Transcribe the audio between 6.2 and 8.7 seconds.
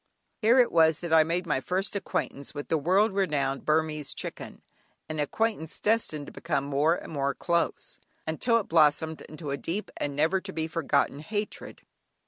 to become more and more close, until it